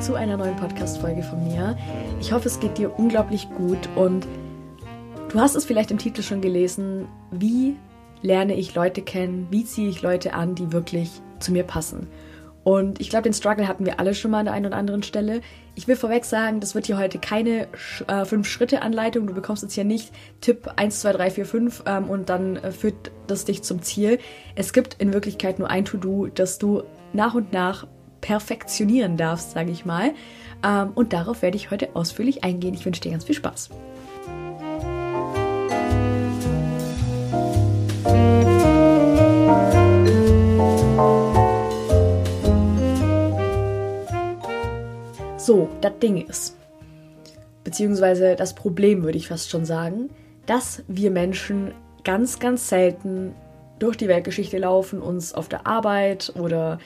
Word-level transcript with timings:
zu 0.00 0.14
einer 0.14 0.36
neuen 0.36 0.54
Podcast-Folge 0.54 1.24
von 1.24 1.42
mir. 1.42 1.76
Ich 2.20 2.32
hoffe, 2.32 2.46
es 2.46 2.60
geht 2.60 2.78
dir 2.78 2.96
unglaublich 2.98 3.48
gut 3.56 3.88
und 3.96 4.28
du 5.28 5.40
hast 5.40 5.56
es 5.56 5.64
vielleicht 5.64 5.90
im 5.90 5.98
Titel 5.98 6.22
schon 6.22 6.40
gelesen. 6.40 7.08
Wie 7.32 7.74
lerne 8.22 8.54
ich 8.54 8.76
Leute 8.76 9.02
kennen? 9.02 9.48
Wie 9.50 9.64
ziehe 9.64 9.88
ich 9.88 10.00
Leute 10.00 10.34
an, 10.34 10.54
die 10.54 10.72
wirklich 10.72 11.10
zu 11.40 11.50
mir 11.50 11.64
passen? 11.64 12.06
Und 12.62 13.00
ich 13.00 13.10
glaube, 13.10 13.24
den 13.24 13.32
Struggle 13.32 13.66
hatten 13.66 13.86
wir 13.86 13.98
alle 13.98 14.14
schon 14.14 14.30
mal 14.30 14.40
an 14.40 14.44
der 14.44 14.54
einen 14.54 14.66
oder 14.66 14.76
anderen 14.76 15.02
Stelle. 15.02 15.40
Ich 15.74 15.88
will 15.88 15.96
vorweg 15.96 16.24
sagen, 16.24 16.60
das 16.60 16.76
wird 16.76 16.86
hier 16.86 16.98
heute 16.98 17.18
keine 17.18 17.66
äh, 18.06 18.24
Fünf-Schritte-Anleitung. 18.24 19.26
Du 19.26 19.34
bekommst 19.34 19.64
jetzt 19.64 19.74
hier 19.74 19.84
nicht 19.84 20.12
Tipp 20.40 20.70
1, 20.76 21.00
2, 21.00 21.12
3, 21.12 21.30
4, 21.30 21.46
5 21.46 21.82
ähm, 21.86 22.10
und 22.10 22.28
dann 22.28 22.56
äh, 22.56 22.70
führt 22.70 23.10
das 23.26 23.46
dich 23.46 23.62
zum 23.62 23.82
Ziel. 23.82 24.18
Es 24.54 24.72
gibt 24.72 24.94
in 24.94 25.12
Wirklichkeit 25.12 25.58
nur 25.58 25.70
ein 25.70 25.84
To-Do, 25.84 26.28
das 26.28 26.58
du 26.58 26.84
nach 27.12 27.34
und 27.34 27.52
nach 27.52 27.86
perfektionieren 28.20 29.16
darfst, 29.16 29.52
sage 29.52 29.70
ich 29.70 29.84
mal. 29.84 30.12
Ähm, 30.64 30.90
und 30.94 31.12
darauf 31.12 31.42
werde 31.42 31.56
ich 31.56 31.70
heute 31.70 31.90
ausführlich 31.94 32.44
eingehen. 32.44 32.74
Ich 32.74 32.84
wünsche 32.84 33.00
dir 33.00 33.12
ganz 33.12 33.24
viel 33.24 33.34
Spaß. 33.34 33.70
So, 45.36 45.68
das 45.80 45.98
Ding 45.98 46.26
ist, 46.26 46.56
beziehungsweise 47.64 48.36
das 48.36 48.54
Problem 48.54 49.02
würde 49.02 49.16
ich 49.16 49.28
fast 49.28 49.48
schon 49.48 49.64
sagen, 49.64 50.10
dass 50.44 50.82
wir 50.88 51.10
Menschen 51.10 51.72
ganz, 52.04 52.38
ganz 52.38 52.68
selten 52.68 53.34
durch 53.78 53.96
die 53.96 54.08
Weltgeschichte 54.08 54.58
laufen, 54.58 55.00
uns 55.00 55.32
auf 55.32 55.48
der 55.48 55.66
Arbeit 55.66 56.32
oder 56.36 56.78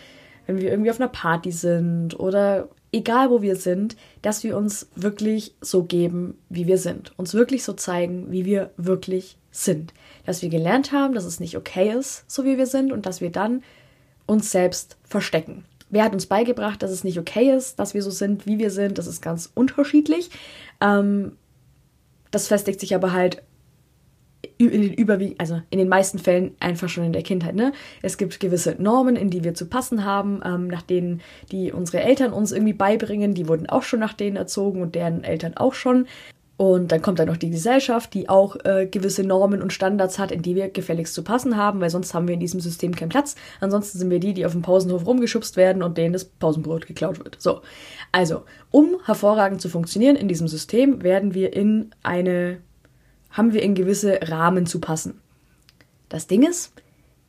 wenn 0.46 0.60
wir 0.60 0.70
irgendwie 0.70 0.90
auf 0.90 1.00
einer 1.00 1.08
Party 1.08 1.52
sind 1.52 2.18
oder 2.18 2.68
egal 2.92 3.30
wo 3.30 3.42
wir 3.42 3.56
sind, 3.56 3.96
dass 4.20 4.44
wir 4.44 4.56
uns 4.56 4.88
wirklich 4.94 5.54
so 5.60 5.84
geben, 5.84 6.38
wie 6.48 6.66
wir 6.66 6.78
sind. 6.78 7.18
Uns 7.18 7.34
wirklich 7.34 7.64
so 7.64 7.72
zeigen, 7.72 8.30
wie 8.30 8.44
wir 8.44 8.70
wirklich 8.76 9.38
sind. 9.50 9.94
Dass 10.24 10.42
wir 10.42 10.50
gelernt 10.50 10.92
haben, 10.92 11.14
dass 11.14 11.24
es 11.24 11.40
nicht 11.40 11.56
okay 11.56 11.92
ist, 11.92 12.30
so 12.30 12.44
wie 12.44 12.58
wir 12.58 12.66
sind 12.66 12.92
und 12.92 13.06
dass 13.06 13.20
wir 13.20 13.30
dann 13.30 13.62
uns 14.26 14.50
selbst 14.50 14.96
verstecken. 15.04 15.64
Wer 15.90 16.04
hat 16.04 16.14
uns 16.14 16.26
beigebracht, 16.26 16.82
dass 16.82 16.90
es 16.90 17.04
nicht 17.04 17.18
okay 17.18 17.54
ist, 17.54 17.78
dass 17.78 17.92
wir 17.92 18.02
so 18.02 18.10
sind, 18.10 18.46
wie 18.46 18.58
wir 18.58 18.70
sind? 18.70 18.98
Das 18.98 19.06
ist 19.06 19.20
ganz 19.20 19.50
unterschiedlich. 19.54 20.30
Ähm, 20.80 21.36
das 22.30 22.48
festigt 22.48 22.80
sich 22.80 22.94
aber 22.94 23.12
halt 23.12 23.42
in 24.58 24.82
den 24.82 24.94
überwiegend, 24.94 25.40
also 25.40 25.60
in 25.70 25.78
den 25.78 25.88
meisten 25.88 26.18
Fällen 26.18 26.56
einfach 26.60 26.88
schon 26.88 27.04
in 27.04 27.12
der 27.12 27.22
Kindheit. 27.22 27.54
Ne? 27.54 27.72
Es 28.02 28.16
gibt 28.18 28.40
gewisse 28.40 28.76
Normen, 28.78 29.16
in 29.16 29.30
die 29.30 29.44
wir 29.44 29.54
zu 29.54 29.66
passen 29.66 30.04
haben, 30.04 30.40
ähm, 30.44 30.68
nach 30.68 30.82
denen 30.82 31.20
die 31.50 31.72
unsere 31.72 32.02
Eltern 32.02 32.32
uns 32.32 32.52
irgendwie 32.52 32.72
beibringen. 32.72 33.34
Die 33.34 33.48
wurden 33.48 33.68
auch 33.68 33.82
schon 33.82 34.00
nach 34.00 34.14
denen 34.14 34.36
erzogen 34.36 34.82
und 34.82 34.94
deren 34.94 35.24
Eltern 35.24 35.56
auch 35.56 35.74
schon. 35.74 36.06
Und 36.56 36.92
dann 36.92 37.02
kommt 37.02 37.18
dann 37.18 37.26
noch 37.26 37.38
die 37.38 37.50
Gesellschaft, 37.50 38.14
die 38.14 38.28
auch 38.28 38.56
äh, 38.64 38.86
gewisse 38.86 39.24
Normen 39.24 39.62
und 39.62 39.72
Standards 39.72 40.18
hat, 40.18 40.30
in 40.30 40.42
die 40.42 40.54
wir 40.54 40.68
gefälligst 40.68 41.14
zu 41.14 41.24
passen 41.24 41.56
haben, 41.56 41.80
weil 41.80 41.90
sonst 41.90 42.14
haben 42.14 42.28
wir 42.28 42.34
in 42.34 42.40
diesem 42.40 42.60
System 42.60 42.94
keinen 42.94 43.08
Platz. 43.08 43.34
Ansonsten 43.60 43.98
sind 43.98 44.10
wir 44.10 44.20
die, 44.20 44.32
die 44.32 44.46
auf 44.46 44.52
dem 44.52 44.62
Pausenhof 44.62 45.04
rumgeschubst 45.04 45.56
werden 45.56 45.82
und 45.82 45.98
denen 45.98 46.12
das 46.12 46.24
Pausenbrot 46.24 46.86
geklaut 46.86 47.18
wird. 47.18 47.36
So, 47.40 47.62
also, 48.12 48.42
um 48.70 48.98
hervorragend 49.04 49.60
zu 49.60 49.68
funktionieren 49.68 50.14
in 50.14 50.28
diesem 50.28 50.46
System, 50.46 51.02
werden 51.02 51.34
wir 51.34 51.52
in 51.52 51.90
eine 52.04 52.58
haben 53.32 53.52
wir 53.52 53.62
in 53.62 53.74
gewisse 53.74 54.20
Rahmen 54.22 54.66
zu 54.66 54.80
passen. 54.80 55.20
Das 56.08 56.26
Ding 56.26 56.42
ist, 56.42 56.72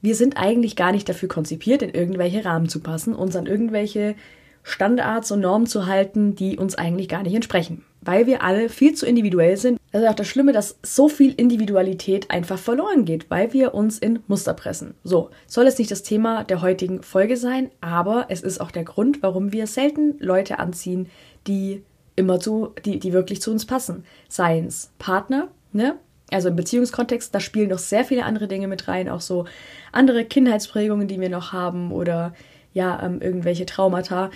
wir 0.01 0.15
sind 0.15 0.37
eigentlich 0.37 0.75
gar 0.75 0.91
nicht 0.91 1.07
dafür 1.07 1.29
konzipiert, 1.29 1.81
in 1.81 1.89
irgendwelche 1.89 2.43
Rahmen 2.43 2.67
zu 2.67 2.81
passen, 2.81 3.15
uns 3.15 3.35
an 3.35 3.45
irgendwelche 3.45 4.15
Standards 4.63 5.31
und 5.31 5.41
Normen 5.41 5.67
zu 5.67 5.87
halten, 5.87 6.35
die 6.35 6.57
uns 6.57 6.75
eigentlich 6.75 7.09
gar 7.09 7.23
nicht 7.23 7.35
entsprechen. 7.35 7.83
Weil 8.01 8.27
wir 8.27 8.43
alle 8.43 8.69
viel 8.69 8.95
zu 8.95 9.05
individuell 9.05 9.55
sind. 9.55 9.79
Das 9.91 10.01
ist 10.01 10.09
auch 10.09 10.15
das 10.15 10.27
Schlimme, 10.27 10.51
dass 10.51 10.77
so 10.83 11.07
viel 11.07 11.33
Individualität 11.33 12.31
einfach 12.31 12.57
verloren 12.57 13.05
geht, 13.05 13.29
weil 13.29 13.53
wir 13.53 13.73
uns 13.73 13.99
in 13.99 14.19
Muster 14.27 14.53
pressen. 14.53 14.95
So, 15.03 15.29
soll 15.47 15.67
es 15.67 15.77
nicht 15.77 15.91
das 15.91 16.03
Thema 16.03 16.43
der 16.43 16.61
heutigen 16.61 17.03
Folge 17.03 17.37
sein, 17.37 17.71
aber 17.79 18.25
es 18.29 18.41
ist 18.41 18.59
auch 18.59 18.71
der 18.71 18.83
Grund, 18.83 19.21
warum 19.21 19.53
wir 19.53 19.67
selten 19.67 20.17
Leute 20.19 20.59
anziehen, 20.59 21.07
die 21.47 21.83
immer 22.15 22.39
zu, 22.39 22.73
die, 22.83 22.99
die 22.99 23.13
wirklich 23.13 23.41
zu 23.41 23.51
uns 23.51 23.65
passen. 23.65 24.03
Seien 24.27 24.67
es 24.67 24.91
Partner, 24.99 25.49
ne? 25.73 25.97
Also 26.31 26.49
im 26.49 26.55
Beziehungskontext, 26.55 27.33
da 27.33 27.39
spielen 27.39 27.69
noch 27.69 27.77
sehr 27.77 28.05
viele 28.05 28.25
andere 28.25 28.47
Dinge 28.47 28.67
mit 28.67 28.87
rein, 28.87 29.09
auch 29.09 29.21
so 29.21 29.45
andere 29.91 30.25
Kindheitsprägungen, 30.25 31.07
die 31.07 31.19
wir 31.19 31.29
noch 31.29 31.53
haben 31.53 31.91
oder 31.91 32.33
ja, 32.73 33.01
ähm, 33.03 33.21
irgendwelche 33.21 33.65
Traumata. 33.65 34.31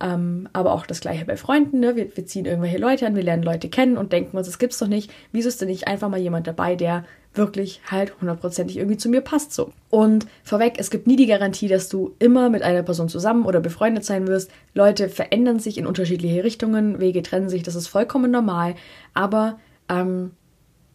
Ähm, 0.00 0.48
aber 0.52 0.72
auch 0.72 0.86
das 0.86 1.00
gleiche 1.00 1.24
bei 1.24 1.36
Freunden. 1.36 1.78
Ne? 1.78 1.94
Wir, 1.94 2.16
wir, 2.16 2.26
ziehen 2.26 2.46
irgendwelche 2.46 2.78
Leute 2.78 3.06
an, 3.06 3.14
wir 3.14 3.22
lernen 3.22 3.42
Leute 3.42 3.68
kennen 3.68 3.96
und 3.96 4.12
denken 4.12 4.36
uns, 4.36 4.48
es 4.48 4.58
gibt's 4.58 4.78
doch 4.78 4.88
nicht. 4.88 5.12
Wieso 5.30 5.48
ist 5.48 5.60
denn 5.60 5.68
nicht 5.68 5.86
einfach 5.86 6.08
mal 6.08 6.18
jemand 6.18 6.46
dabei, 6.46 6.74
der 6.74 7.04
wirklich 7.34 7.80
halt 7.88 8.20
hundertprozentig 8.20 8.76
irgendwie 8.76 8.96
zu 8.96 9.08
mir 9.08 9.20
passt 9.20 9.52
so. 9.52 9.72
Und 9.90 10.26
vorweg, 10.42 10.74
es 10.78 10.90
gibt 10.90 11.06
nie 11.06 11.16
die 11.16 11.26
Garantie, 11.26 11.68
dass 11.68 11.88
du 11.88 12.14
immer 12.18 12.50
mit 12.50 12.62
einer 12.62 12.82
Person 12.82 13.08
zusammen 13.08 13.46
oder 13.46 13.60
befreundet 13.60 14.04
sein 14.04 14.26
wirst. 14.26 14.50
Leute 14.74 15.08
verändern 15.08 15.58
sich 15.58 15.78
in 15.78 15.86
unterschiedliche 15.86 16.44
Richtungen, 16.44 16.98
Wege 16.98 17.22
trennen 17.22 17.48
sich, 17.48 17.62
das 17.62 17.74
ist 17.74 17.88
vollkommen 17.88 18.30
normal. 18.30 18.74
Aber 19.14 19.58
ähm, 19.88 20.32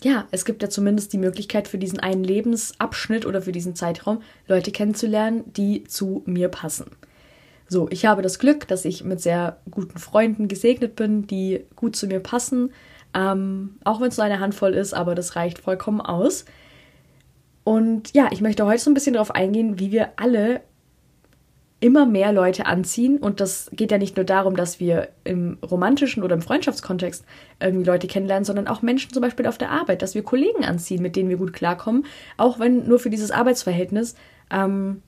ja, 0.03 0.27
es 0.31 0.45
gibt 0.45 0.61
ja 0.61 0.69
zumindest 0.69 1.11
die 1.13 1.17
Möglichkeit 1.17 1.67
für 1.67 1.77
diesen 1.77 1.99
einen 1.99 2.23
Lebensabschnitt 2.23 3.25
oder 3.25 3.41
für 3.41 3.51
diesen 3.51 3.75
Zeitraum 3.75 4.21
Leute 4.47 4.71
kennenzulernen, 4.71 5.51
die 5.53 5.83
zu 5.85 6.21
mir 6.25 6.49
passen. 6.49 6.91
So, 7.67 7.87
ich 7.89 8.05
habe 8.05 8.21
das 8.21 8.39
Glück, 8.39 8.67
dass 8.67 8.85
ich 8.85 9.03
mit 9.03 9.21
sehr 9.21 9.57
guten 9.69 9.99
Freunden 9.99 10.47
gesegnet 10.47 10.95
bin, 10.95 11.27
die 11.27 11.65
gut 11.75 11.95
zu 11.95 12.07
mir 12.07 12.19
passen, 12.19 12.71
ähm, 13.13 13.77
auch 13.83 13.99
wenn 13.99 14.09
es 14.09 14.17
nur 14.17 14.25
eine 14.25 14.39
Handvoll 14.39 14.73
ist, 14.73 14.93
aber 14.93 15.15
das 15.15 15.35
reicht 15.35 15.59
vollkommen 15.59 15.99
aus. 15.99 16.45
Und 17.63 18.13
ja, 18.13 18.29
ich 18.31 18.39
möchte 18.39 18.65
heute 18.65 18.81
so 18.81 18.89
ein 18.89 18.93
bisschen 18.93 19.13
darauf 19.13 19.35
eingehen, 19.35 19.79
wie 19.79 19.91
wir 19.91 20.11
alle 20.15 20.61
immer 21.79 22.05
mehr 22.05 22.33
Leute 22.33 22.65
anziehen. 22.65 23.17
Und 23.17 23.39
das 23.39 23.69
geht 23.73 23.91
ja 23.91 23.97
nicht 23.97 24.15
nur 24.15 24.25
darum, 24.25 24.55
dass 24.55 24.79
wir 24.79 25.09
im 25.23 25.57
romantischen 25.69 26.23
oder 26.23 26.35
im 26.35 26.41
Freundschaftskontext 26.41 27.23
irgendwie 27.59 27.85
Leute 27.85 28.07
kennenlernen, 28.07 28.45
sondern 28.45 28.67
auch 28.67 28.81
Menschen 28.81 29.13
zum 29.13 29.21
Beispiel 29.21 29.47
auf 29.47 29.57
der 29.57 29.71
Arbeit, 29.71 30.01
dass 30.01 30.15
wir 30.15 30.23
Kollegen 30.23 30.65
anziehen, 30.65 31.01
mit 31.01 31.15
denen 31.15 31.29
wir 31.29 31.37
gut 31.37 31.53
klarkommen, 31.53 32.05
auch 32.37 32.59
wenn 32.59 32.87
nur 32.87 32.99
für 32.99 33.09
dieses 33.09 33.31
Arbeitsverhältnis. 33.31 34.15
Ähm, 34.51 35.01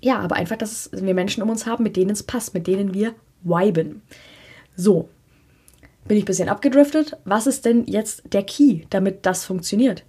ja, 0.00 0.18
aber 0.18 0.36
einfach, 0.36 0.56
dass 0.56 0.90
wir 0.92 1.14
Menschen 1.14 1.42
um 1.42 1.50
uns 1.50 1.66
haben, 1.66 1.82
mit 1.82 1.96
denen 1.96 2.10
es 2.10 2.22
passt, 2.22 2.54
mit 2.54 2.66
denen 2.66 2.94
wir 2.94 3.14
viben. 3.42 4.02
So, 4.76 5.08
bin 6.06 6.16
ich 6.16 6.24
ein 6.24 6.26
bisschen 6.26 6.48
abgedriftet. 6.48 7.18
Was 7.24 7.46
ist 7.46 7.64
denn 7.64 7.84
jetzt 7.86 8.22
der 8.32 8.42
Key, 8.42 8.82
damit 8.90 9.26
das 9.26 9.44
funktioniert? 9.44 10.04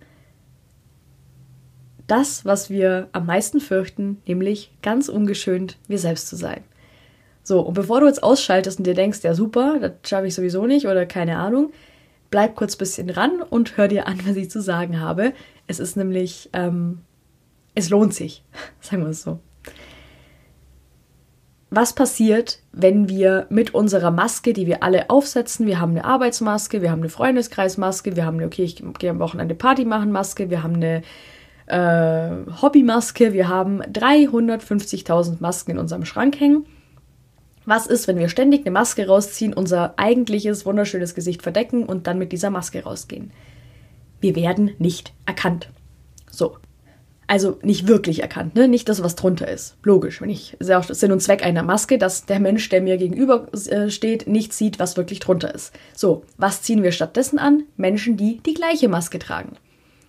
Das, 2.08 2.46
was 2.46 2.70
wir 2.70 3.10
am 3.12 3.26
meisten 3.26 3.60
fürchten, 3.60 4.22
nämlich 4.28 4.72
ganz 4.82 5.10
ungeschönt 5.10 5.78
wir 5.88 6.00
selbst 6.00 6.28
zu 6.28 6.36
sein. 6.36 6.64
So, 7.44 7.62
und 7.62 7.74
bevor 7.76 8.02
du 8.02 8.08
jetzt 8.08 8.24
ausschaltest 8.24 8.80
und 8.80 8.88
dir 8.88 8.96
denkst, 8.96 9.20
ja 9.24 9.34
super, 9.34 9.78
das 9.80 9.92
schaffe 10.10 10.28
ich 10.28 10.36
sowieso 10.36 10.66
nicht 10.66 10.88
oder 10.88 11.06
keine 11.06 11.38
Ahnung, 11.38 11.72
bleib 12.32 12.56
kurz 12.56 12.76
ein 12.76 12.80
bisschen 12.80 13.08
dran 13.08 13.42
und 13.42 13.78
hör 13.78 13.88
dir 13.88 14.08
an, 14.08 14.20
was 14.26 14.36
ich 14.36 14.50
zu 14.50 14.62
sagen 14.62 15.00
habe. 15.00 15.34
Es 15.68 15.80
ist 15.80 15.96
nämlich, 15.96 16.50
ähm, 16.54 17.02
es 17.76 17.90
lohnt 17.90 18.14
sich, 18.14 18.44
sagen 18.82 19.04
wir 19.04 19.10
es 19.10 19.22
so. 19.22 19.40
Was 21.72 21.94
passiert, 21.94 22.60
wenn 22.72 23.10
wir 23.10 23.48
mit 23.50 23.74
unserer 23.74 24.10
Maske, 24.10 24.54
die 24.54 24.66
wir 24.66 24.82
alle 24.82 25.10
aufsetzen, 25.10 25.66
wir 25.66 25.80
haben 25.80 25.92
eine 25.92 26.06
Arbeitsmaske, 26.06 26.82
wir 26.82 26.90
haben 26.90 27.02
eine 27.02 27.10
Freundeskreismaske, 27.10 28.16
wir 28.16 28.26
haben 28.26 28.38
eine, 28.38 28.46
okay, 28.46 28.64
ich 28.64 28.82
gehe 28.98 29.10
am 29.10 29.20
Wochenende 29.20 29.56
Party 29.56 29.84
machen 29.84 30.12
Maske, 30.12 30.50
wir 30.50 30.64
haben 30.64 30.76
eine 30.76 31.02
äh, 31.68 32.30
Hobbymaske. 32.62 33.34
Wir 33.34 33.48
haben 33.48 33.82
350.000 33.82 35.38
Masken 35.40 35.72
in 35.72 35.78
unserem 35.80 36.06
Schrank 36.06 36.40
hängen. 36.40 36.66
Was 37.66 37.88
ist, 37.88 38.08
wenn 38.08 38.20
wir 38.20 38.30
ständig 38.30 38.62
eine 38.62 38.72
Maske 38.72 39.08
rausziehen, 39.08 39.54
unser 39.54 39.96
eigentliches 39.98 40.66
wunderschönes 40.66 41.16
Gesicht 41.16 41.42
verdecken 41.42 41.84
und 41.84 42.06
dann 42.06 42.20
mit 42.20 42.32
dieser 42.32 42.52
Maske 42.52 42.84
rausgehen? 42.84 43.32
Wir 44.22 44.36
werden 44.36 44.72
nicht 44.78 45.14
erkannt. 45.26 45.70
So. 46.30 46.58
Also 47.28 47.58
nicht 47.64 47.88
wirklich 47.88 48.22
erkannt, 48.22 48.54
ne? 48.54 48.68
Nicht 48.68 48.88
das, 48.88 49.02
was 49.02 49.16
drunter 49.16 49.48
ist. 49.48 49.78
Logisch, 49.82 50.22
wenn 50.22 50.30
ich 50.30 50.56
ist 50.60 50.70
ja 50.70 50.78
auch 50.78 50.84
Sinn 50.84 51.12
und 51.12 51.22
Zweck 51.22 51.44
einer 51.44 51.64
Maske, 51.64 51.98
dass 51.98 52.28
der 52.28 52.40
Mensch, 52.40 52.70
der 52.70 52.82
mir 52.82 52.98
gegenüber 52.98 53.48
äh, 53.52 53.90
steht, 53.90 54.28
nicht 54.28 54.54
sieht, 54.54 54.78
was 54.78 54.96
wirklich 54.96 55.22
drunter 55.22 55.54
ist. 55.54 55.74
So, 55.96 56.24
was 56.38 56.62
ziehen 56.62 56.84
wir 56.84 56.92
stattdessen 56.92 57.40
an? 57.40 57.64
Menschen, 57.78 58.16
die 58.16 58.42
die 58.46 58.54
gleiche 58.54 58.90
Maske 58.90 59.18
tragen. 59.18 59.54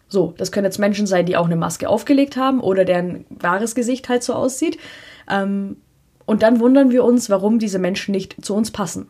So, 0.09 0.35
das 0.37 0.53
können 0.53 0.65
jetzt 0.65 0.79
Menschen 0.79 1.07
sein, 1.07 1.27
die 1.27 1.37
auch 1.37 1.47
eine 1.47 1.57
Maske 1.57 1.89
aufgelegt 1.89 2.37
haben 2.37 2.61
oder 2.61 2.85
deren 2.85 3.25
wahres 3.29 3.75
Gesicht 3.75 4.09
halt 4.09 4.23
so 4.23 4.35
aussieht. 4.35 4.79
Ähm, 5.29 5.79
und 6.25 6.43
dann 6.43 6.61
wundern 6.61 6.91
wir 6.91 7.05
uns, 7.05 7.31
warum 7.31 7.59
diese 7.59 7.79
Menschen 7.79 8.13
nicht 8.13 8.45
zu 8.45 8.55
uns 8.55 8.71
passen. 8.71 9.09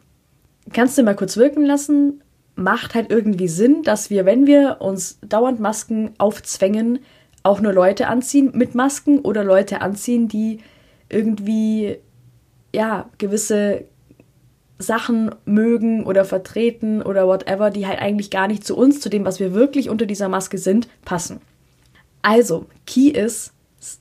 Kannst 0.73 0.99
du 0.99 1.03
mal 1.03 1.17
kurz 1.17 1.37
wirken 1.37 1.65
lassen? 1.65 2.23
Macht 2.55 2.95
halt 2.95 3.11
irgendwie 3.11 3.49
Sinn, 3.49 3.83
dass 3.83 4.11
wir, 4.11 4.25
wenn 4.25 4.47
wir 4.47 4.79
uns 4.81 5.19
dauernd 5.21 5.61
Masken 5.61 6.13
aufzwängen, 6.19 7.01
auch 7.43 7.61
nur 7.61 7.73
Leute 7.73 8.09
anziehen 8.09 8.53
mit 8.55 8.75
Masken 8.75 9.21
oder 9.21 9.45
Leute 9.45 9.81
anziehen, 9.81 10.29
die 10.29 10.61
irgendwie 11.09 11.99
ja 12.75 13.09
gewisse 13.19 13.85
Sachen 14.79 15.35
mögen 15.45 16.05
oder 16.05 16.25
vertreten 16.25 17.03
oder 17.03 17.27
whatever, 17.27 17.71
die 17.71 17.87
halt 17.87 18.01
eigentlich 18.01 18.31
gar 18.31 18.47
nicht 18.47 18.65
zu 18.65 18.77
uns, 18.77 19.01
zu 19.01 19.09
dem, 19.09 19.25
was 19.25 19.41
wir 19.41 19.55
wirklich 19.55 19.89
unter 19.89 20.07
dieser 20.07 20.29
Maske 20.29 20.59
sind, 20.59 20.89
passen. 21.05 21.41
Also, 22.23 22.67
Key 22.87 23.09
ist, 23.09 23.53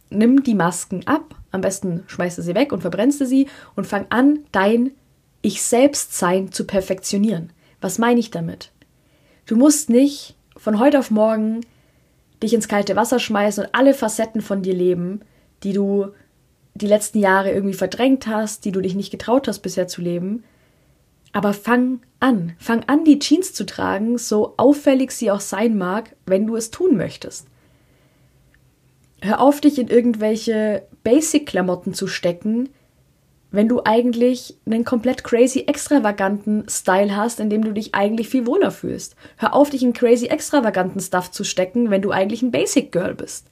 nimm 0.10 0.44
die 0.44 0.56
Masken 0.56 1.08
ab, 1.08 1.36
am 1.52 1.62
besten 1.62 2.04
schmeißt 2.08 2.38
du 2.38 2.42
sie 2.42 2.56
weg 2.56 2.74
und 2.74 2.82
verbrennst 2.82 3.22
du 3.22 3.26
sie 3.26 3.48
und 3.76 3.88
fang 3.88 4.08
an, 4.10 4.40
dein 4.52 4.92
Ich 5.42 5.62
selbst 5.62 6.18
sein 6.18 6.52
zu 6.52 6.66
perfektionieren. 6.66 7.52
Was 7.80 8.00
meine 8.00 8.20
ich 8.20 8.32
damit? 8.32 8.72
Du 9.46 9.56
musst 9.56 9.90
nicht 9.90 10.36
von 10.58 10.80
heute 10.80 11.00
auf 11.00 11.12
morgen 11.12 11.62
dich 12.42 12.54
ins 12.54 12.68
kalte 12.68 12.96
Wasser 12.96 13.20
schmeißen 13.20 13.66
und 13.66 13.76
alle 13.76 13.94
Facetten 13.94 14.42
von 14.42 14.62
dir 14.62 14.74
leben, 14.74 15.22
die 15.64 15.74
du 15.74 16.08
die 16.74 16.88
letzten 16.88 17.20
Jahre 17.20 17.52
irgendwie 17.52 17.76
verdrängt 17.76 18.28
hast, 18.28 18.66
die 18.66 18.72
du 18.72 18.82
dich 18.82 18.96
nicht 18.96 19.12
getraut 19.12 19.48
hast 19.48 19.60
bisher 19.60 19.88
zu 19.88 20.02
leben. 20.02 20.44
Aber 21.36 21.52
fang 21.52 22.00
an, 22.22 22.54
fang 22.60 22.86
an, 22.88 23.04
die 23.04 23.20
Jeans 23.20 23.52
zu 23.52 23.66
tragen, 23.66 24.18
so 24.18 24.54
auffällig 24.56 25.12
sie 25.12 25.32
auch 25.32 25.42
sein 25.42 25.78
mag, 25.78 26.16
wenn 26.26 26.48
du 26.48 26.56
es 26.56 26.72
tun 26.72 26.96
möchtest. 26.96 27.48
Hör 29.22 29.42
auf, 29.42 29.60
dich 29.60 29.78
in 29.78 29.90
irgendwelche 29.90 30.88
Basic-Klamotten 31.04 31.94
zu 31.94 32.08
stecken, 32.08 32.70
wenn 33.52 33.68
du 33.68 33.82
eigentlich 33.84 34.58
einen 34.66 34.86
komplett 34.86 35.26
crazy 35.26 35.66
extravaganten 35.68 36.70
Style 36.70 37.18
hast, 37.18 37.42
in 37.42 37.50
dem 37.50 37.66
du 37.66 37.74
dich 37.74 37.94
eigentlich 37.94 38.30
viel 38.30 38.48
wohler 38.48 38.72
fühlst. 38.72 39.18
Hör 39.36 39.54
auf, 39.54 39.70
dich 39.70 39.84
in 39.84 39.92
crazy 39.92 40.28
extravaganten 40.28 41.02
Stuff 41.02 41.32
zu 41.32 41.44
stecken, 41.44 41.90
wenn 41.90 42.02
du 42.02 42.12
eigentlich 42.12 42.44
ein 42.44 42.52
Basic 42.52 42.94
Girl 42.94 43.14
bist. 43.14 43.48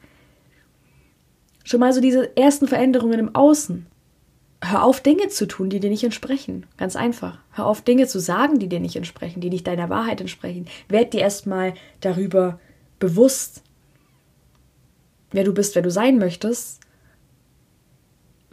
Schon 1.65 1.81
mal 1.81 1.91
so 1.91 1.99
diese 1.99 2.37
ersten 2.37 2.69
Veränderungen 2.69 3.19
im 3.19 3.35
Außen. 3.35 3.87
Hör 4.65 4.83
auf, 4.83 5.01
Dinge 5.01 5.27
zu 5.27 5.47
tun, 5.47 5.69
die 5.69 5.79
dir 5.79 5.89
nicht 5.89 6.03
entsprechen. 6.03 6.65
Ganz 6.77 6.95
einfach. 6.95 7.39
Hör 7.51 7.65
auf, 7.65 7.81
Dinge 7.81 8.07
zu 8.07 8.19
sagen, 8.19 8.59
die 8.59 8.69
dir 8.69 8.79
nicht 8.79 8.95
entsprechen, 8.95 9.41
die 9.41 9.49
nicht 9.49 9.67
deiner 9.67 9.89
Wahrheit 9.89 10.21
entsprechen. 10.21 10.67
Werd 10.87 11.13
dir 11.13 11.21
erstmal 11.21 11.73
darüber 11.99 12.59
bewusst, 12.99 13.61
wer 15.31 15.43
du 15.43 15.53
bist, 15.53 15.75
wer 15.75 15.81
du 15.81 15.91
sein 15.91 16.17
möchtest 16.17 16.83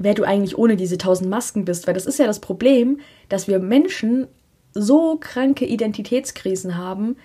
wer 0.01 0.15
du 0.15 0.25
eigentlich 0.25 0.57
ohne 0.57 0.77
diese 0.77 0.97
tausend 0.97 1.29
Masken 1.29 1.67
bist, 1.67 1.87
weil 1.87 1.95
das 1.95 2.07
ist 2.07 2.19
ja 2.19 2.27
das 2.27 2.41
Problem, 2.41 3.01
dass 3.29 3.49
wir 3.49 3.59
Menschen 3.59 4.27
so 4.73 5.19
kranke 5.21 5.67
Identitätskrisen 5.67 6.79
haben, 6.79 7.17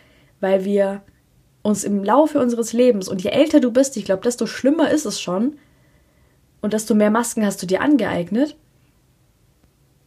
weil 0.42 0.66
wir 0.66 1.02
uns 1.62 1.86
im 1.86 2.04
Laufe 2.04 2.38
unseres 2.38 2.74
Lebens 2.74 3.08
und 3.08 3.24
je 3.24 3.30
älter 3.30 3.62
du 3.62 3.72
bist, 3.72 3.96
ich 3.96 4.04
glaube, 4.04 4.24
desto 4.24 4.46
schlimmer 4.46 4.92
ist 4.92 5.06
es 5.06 5.22
schon 5.22 5.58
und 6.62 6.74
desto 6.74 6.96
mehr 6.96 7.12
Masken 7.12 7.46
hast 7.46 7.64
du 7.64 7.66
dir 7.66 7.80
angeeignet. 7.80 8.58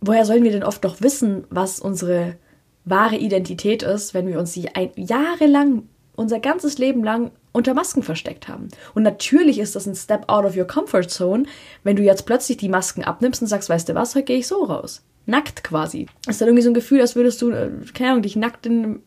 Woher 0.00 0.24
sollen 0.24 0.44
wir 0.44 0.52
denn 0.52 0.64
oft 0.64 0.84
noch 0.84 1.00
wissen, 1.00 1.44
was 1.50 1.80
unsere 1.80 2.36
wahre 2.84 3.16
Identität 3.16 3.82
ist, 3.82 4.14
wenn 4.14 4.26
wir 4.28 4.38
uns 4.38 4.52
sie 4.52 4.68
ein, 4.74 4.90
jahrelang, 4.96 5.88
unser 6.14 6.40
ganzes 6.40 6.78
Leben 6.78 7.04
lang 7.04 7.30
unter 7.52 7.74
Masken 7.74 8.02
versteckt 8.02 8.48
haben. 8.48 8.68
Und 8.94 9.02
natürlich 9.02 9.58
ist 9.58 9.76
das 9.76 9.86
ein 9.86 9.94
Step 9.94 10.28
out 10.28 10.44
of 10.44 10.56
your 10.56 10.66
comfort 10.66 11.08
zone, 11.08 11.44
wenn 11.82 11.96
du 11.96 12.02
jetzt 12.02 12.26
plötzlich 12.26 12.58
die 12.58 12.68
Masken 12.68 13.04
abnimmst 13.04 13.42
und 13.42 13.48
sagst, 13.48 13.68
weißt 13.68 13.88
du 13.88 13.94
was, 13.94 14.14
heute 14.14 14.24
gehe 14.24 14.38
ich 14.38 14.46
so 14.46 14.64
raus. 14.64 15.02
Nackt 15.26 15.62
quasi. 15.64 16.06
Ist 16.26 16.40
dann 16.40 16.48
irgendwie 16.48 16.62
so 16.62 16.70
ein 16.70 16.74
Gefühl, 16.74 17.00
als 17.00 17.16
würdest 17.16 17.42
du, 17.42 17.50
äh, 17.50 17.70
keine 17.94 18.10
Ahnung, 18.10 18.22
dich 18.22 18.36
nackt 18.36 18.66
in 18.66 19.02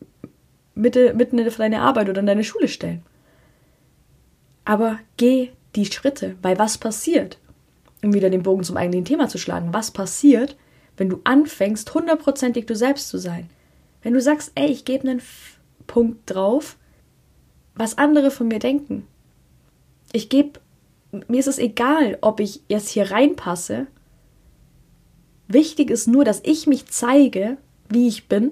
Mitte, 0.75 1.13
mitten 1.13 1.37
in 1.37 1.49
deine 1.57 1.81
Arbeit 1.81 2.09
oder 2.09 2.19
in 2.19 2.27
deine 2.27 2.43
Schule 2.43 2.67
stellen. 2.67 3.03
Aber 4.65 4.99
geh 5.17 5.49
die 5.75 5.85
Schritte, 5.85 6.35
weil 6.41 6.59
was 6.59 6.77
passiert? 6.77 7.39
Um 8.03 8.13
wieder 8.13 8.29
den 8.29 8.43
Bogen 8.43 8.63
zum 8.63 8.77
eigentlichen 8.77 9.05
Thema 9.05 9.27
zu 9.27 9.37
schlagen. 9.37 9.73
Was 9.73 9.91
passiert, 9.91 10.55
wenn 10.97 11.09
du 11.09 11.21
anfängst, 11.23 11.93
hundertprozentig 11.93 12.65
du 12.65 12.75
selbst 12.75 13.09
zu 13.09 13.17
sein? 13.17 13.49
Wenn 14.01 14.13
du 14.13 14.21
sagst, 14.21 14.51
ey, 14.55 14.67
ich 14.67 14.85
gebe 14.85 15.07
einen 15.07 15.19
F 15.19 15.57
Punkt 15.87 16.29
drauf, 16.29 16.77
was 17.75 17.97
andere 17.97 18.31
von 18.31 18.47
mir 18.47 18.59
denken. 18.59 19.07
Ich 20.13 20.29
gebe, 20.29 20.59
mir 21.27 21.39
ist 21.39 21.47
es 21.47 21.57
egal, 21.57 22.17
ob 22.21 22.39
ich 22.39 22.61
jetzt 22.69 22.89
hier 22.89 23.11
reinpasse. 23.11 23.87
Wichtig 25.47 25.89
ist 25.89 26.07
nur, 26.07 26.23
dass 26.23 26.41
ich 26.45 26.67
mich 26.67 26.85
zeige, 26.85 27.57
wie 27.89 28.07
ich 28.07 28.27
bin, 28.27 28.51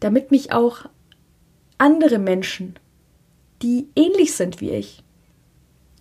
damit 0.00 0.30
mich 0.30 0.52
auch 0.52 0.86
andere 1.76 2.18
Menschen, 2.18 2.78
die 3.62 3.88
ähnlich 3.94 4.34
sind 4.34 4.60
wie 4.60 4.70
ich, 4.70 5.02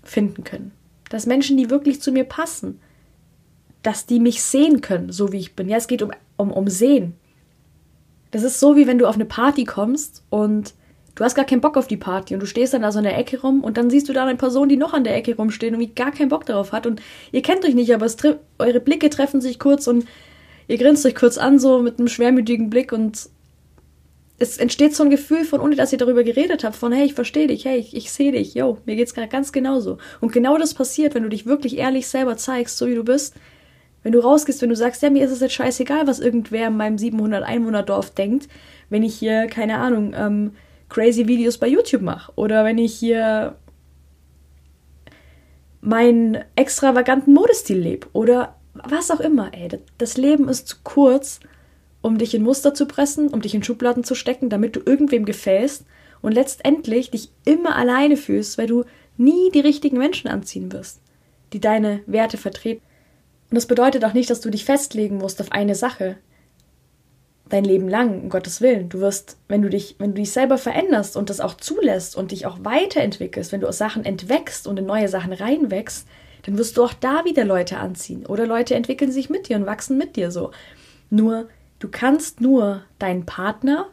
finden 0.03 0.43
können. 0.43 0.71
Dass 1.09 1.25
Menschen, 1.25 1.57
die 1.57 1.69
wirklich 1.69 2.01
zu 2.01 2.11
mir 2.11 2.23
passen, 2.23 2.79
dass 3.83 4.05
die 4.05 4.19
mich 4.19 4.41
sehen 4.41 4.81
können, 4.81 5.11
so 5.11 5.31
wie 5.31 5.37
ich 5.37 5.55
bin. 5.55 5.69
Ja, 5.69 5.77
es 5.77 5.87
geht 5.87 6.01
um, 6.01 6.11
um, 6.35 6.51
um 6.51 6.67
Sehen. 6.67 7.13
Das 8.31 8.43
ist 8.43 8.59
so, 8.59 8.75
wie 8.75 8.87
wenn 8.87 8.97
du 8.97 9.07
auf 9.07 9.15
eine 9.15 9.25
Party 9.25 9.63
kommst 9.63 10.23
und 10.29 10.73
du 11.15 11.23
hast 11.23 11.35
gar 11.35 11.45
keinen 11.45 11.61
Bock 11.61 11.77
auf 11.77 11.87
die 11.87 11.97
Party 11.97 12.33
und 12.33 12.41
du 12.41 12.45
stehst 12.45 12.73
dann 12.73 12.81
da 12.81 12.91
so 12.91 12.99
in 12.99 13.05
der 13.05 13.17
Ecke 13.17 13.41
rum 13.41 13.63
und 13.63 13.77
dann 13.77 13.89
siehst 13.89 14.09
du 14.09 14.13
da 14.13 14.25
eine 14.25 14.37
Person, 14.37 14.69
die 14.69 14.77
noch 14.77 14.93
an 14.93 15.03
der 15.03 15.15
Ecke 15.15 15.35
rumsteht 15.35 15.73
und 15.73 15.79
die 15.79 15.95
gar 15.95 16.11
keinen 16.11 16.29
Bock 16.29 16.45
darauf 16.45 16.71
hat 16.71 16.85
und 16.85 17.01
ihr 17.31 17.41
kennt 17.41 17.65
euch 17.65 17.73
nicht, 17.73 17.93
aber 17.93 18.07
eure 18.59 18.79
Blicke 18.79 19.09
treffen 19.09 19.41
sich 19.41 19.57
kurz 19.59 19.87
und 19.87 20.05
ihr 20.67 20.77
grinst 20.77 21.05
euch 21.05 21.15
kurz 21.15 21.37
an, 21.37 21.57
so 21.57 21.81
mit 21.81 21.97
einem 21.97 22.07
schwermütigen 22.07 22.69
Blick 22.69 22.91
und 22.91 23.29
es 24.39 24.57
entsteht 24.57 24.95
so 24.95 25.03
ein 25.03 25.09
Gefühl 25.09 25.45
von, 25.45 25.59
ohne 25.61 25.75
dass 25.75 25.91
ihr 25.91 25.97
darüber 25.97 26.23
geredet 26.23 26.63
habt, 26.63 26.75
von 26.75 26.91
hey, 26.91 27.05
ich 27.05 27.15
verstehe 27.15 27.47
dich, 27.47 27.65
hey, 27.65 27.79
ich, 27.79 27.95
ich 27.95 28.11
sehe 28.11 28.31
dich, 28.31 28.53
yo, 28.53 28.77
mir 28.85 28.95
geht's 28.95 29.15
gerade 29.15 29.29
ganz 29.29 29.51
genauso. 29.51 29.97
Und 30.21 30.31
genau 30.31 30.57
das 30.57 30.75
passiert, 30.75 31.15
wenn 31.15 31.23
du 31.23 31.29
dich 31.29 31.47
wirklich 31.47 31.77
ehrlich 31.77 32.07
selber 32.07 32.37
zeigst, 32.37 32.77
so 32.77 32.87
wie 32.87 32.95
du 32.95 33.03
bist. 33.03 33.33
Wenn 34.07 34.13
du 34.13 34.19
rausgehst, 34.19 34.61
wenn 34.61 34.69
du 34.69 34.75
sagst, 34.77 35.01
ja, 35.01 35.09
mir 35.09 35.25
ist 35.25 35.31
es 35.31 35.41
jetzt 35.41 35.55
scheißegal, 35.55 36.07
was 36.07 36.21
irgendwer 36.21 36.67
in 36.67 36.77
meinem 36.77 36.97
700 36.97 37.43
Einwohner 37.43 37.83
Dorf 37.83 38.11
denkt, 38.11 38.47
wenn 38.89 39.03
ich 39.03 39.15
hier, 39.15 39.47
keine 39.47 39.79
Ahnung, 39.79 40.13
ähm, 40.15 40.51
crazy 40.87 41.27
Videos 41.27 41.57
bei 41.57 41.67
YouTube 41.67 42.03
mache 42.03 42.31
oder 42.37 42.63
wenn 42.63 42.77
ich 42.77 42.93
hier 42.95 43.57
meinen 45.81 46.37
extravaganten 46.55 47.33
Modestil 47.33 47.79
lebe 47.79 48.07
oder 48.13 48.55
was 48.75 49.11
auch 49.11 49.19
immer, 49.19 49.53
ey. 49.53 49.67
Das 49.97 50.15
Leben 50.15 50.47
ist 50.47 50.69
zu 50.69 50.77
kurz, 50.85 51.41
um 52.01 52.17
dich 52.17 52.33
in 52.33 52.43
Muster 52.43 52.73
zu 52.73 52.85
pressen, 52.85 53.27
um 53.27 53.41
dich 53.41 53.55
in 53.55 53.63
Schubladen 53.63 54.05
zu 54.05 54.15
stecken, 54.15 54.47
damit 54.47 54.77
du 54.77 54.79
irgendwem 54.85 55.25
gefällst 55.25 55.83
und 56.21 56.31
letztendlich 56.31 57.11
dich 57.11 57.29
immer 57.43 57.75
alleine 57.75 58.15
fühlst, 58.15 58.57
weil 58.57 58.67
du 58.67 58.85
nie 59.17 59.51
die 59.53 59.59
richtigen 59.59 59.97
Menschen 59.97 60.29
anziehen 60.29 60.71
wirst, 60.71 61.01
die 61.51 61.59
deine 61.59 61.99
Werte 62.05 62.37
vertreten. 62.37 62.86
Und 63.49 63.55
das 63.55 63.65
bedeutet 63.65 64.03
auch 64.03 64.13
nicht, 64.13 64.29
dass 64.29 64.41
du 64.41 64.49
dich 64.49 64.65
festlegen 64.65 65.17
musst 65.17 65.41
auf 65.41 65.51
eine 65.51 65.75
Sache 65.75 66.17
dein 67.49 67.63
Leben 67.63 67.87
lang, 67.87 68.21
um 68.23 68.29
Gottes 68.29 68.61
Willen. 68.61 68.89
Du 68.89 68.99
wirst, 68.99 69.37
wenn 69.47 69.61
du 69.61 69.69
dich, 69.69 69.95
wenn 69.99 70.11
du 70.11 70.21
dich 70.21 70.31
selber 70.31 70.57
veränderst 70.57 71.15
und 71.15 71.29
das 71.29 71.39
auch 71.39 71.55
zulässt 71.55 72.15
und 72.15 72.31
dich 72.31 72.45
auch 72.45 72.57
weiterentwickelst, 72.63 73.51
wenn 73.51 73.61
du 73.61 73.67
aus 73.67 73.77
Sachen 73.77 74.05
entwächst 74.05 74.67
und 74.67 74.77
in 74.77 74.85
neue 74.85 75.07
Sachen 75.07 75.33
reinwächst, 75.33 76.07
dann 76.43 76.57
wirst 76.57 76.77
du 76.77 76.83
auch 76.83 76.93
da 76.93 77.25
wieder 77.25 77.45
Leute 77.45 77.77
anziehen. 77.77 78.25
Oder 78.25 78.45
Leute 78.45 78.75
entwickeln 78.75 79.11
sich 79.11 79.29
mit 79.29 79.49
dir 79.49 79.57
und 79.57 79.65
wachsen 79.65 79.97
mit 79.97 80.15
dir 80.15 80.31
so. 80.31 80.51
Nur, 81.09 81.47
du 81.79 81.87
kannst 81.89 82.41
nur 82.41 82.83
deinen 82.99 83.25
Partner 83.25 83.87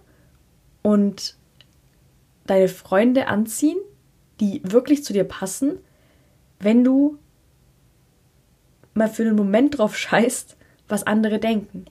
und 0.83 1.37
deine 2.47 2.69
Freunde 2.69 3.29
anziehen, 3.29 3.79
die 4.41 4.61
wirklich 4.65 5.05
zu 5.05 5.13
dir 5.13 5.25
passen, 5.25 5.79
wenn 6.61 6.85
du 6.85 7.19
mal 8.95 9.09
für 9.09 9.23
einen 9.23 9.37
Moment 9.37 9.79
drauf 9.79 9.97
scheißt, 9.97 10.57
was 10.89 11.07
andere 11.07 11.39
denken 11.39 11.87